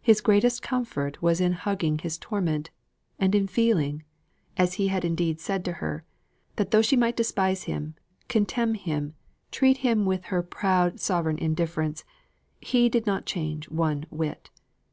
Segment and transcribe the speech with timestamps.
[0.00, 2.70] His greatest comfort was in hugging his torment
[3.18, 4.04] and in feeling,
[4.56, 6.04] as he had indeed said to her,
[6.54, 7.96] that though she might despise him,
[8.28, 9.14] contemn him,
[9.50, 12.04] treat him with her proud sovereign indifference,
[12.60, 14.48] he did not change one whit.